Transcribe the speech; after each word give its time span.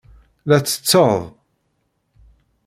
La 0.49 0.57
ttetteḍ 0.59 1.19